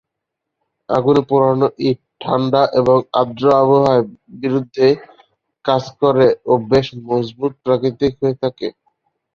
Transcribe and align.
আগুনে 0.89 1.21
পোড়ানো 1.29 1.67
ইট 1.87 1.99
ঠাণ্ডা 2.23 2.61
এবং 2.79 2.97
আর্দ্র 3.19 3.45
আবহাওয়ার 3.61 4.01
বিরুদ্ধে 4.41 4.87
কাজ 5.65 5.83
করে 6.01 6.27
ও 6.45 6.63
বেশ 6.71 6.87
মজবুত 7.07 7.53
প্রকৃতির 7.63 8.11
হয়ে 8.19 8.35
থাকে। 8.43 8.67